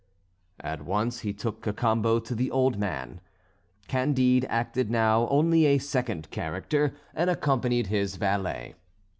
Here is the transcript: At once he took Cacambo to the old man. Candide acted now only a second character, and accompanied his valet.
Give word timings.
At 0.61 0.83
once 0.83 1.19
he 1.19 1.31
took 1.31 1.61
Cacambo 1.61 2.19
to 2.21 2.33
the 2.33 2.49
old 2.49 2.79
man. 2.79 3.21
Candide 3.87 4.45
acted 4.49 4.89
now 4.89 5.27
only 5.27 5.67
a 5.67 5.77
second 5.77 6.31
character, 6.31 6.95
and 7.13 7.29
accompanied 7.29 7.85
his 7.85 8.15
valet. 8.15 8.73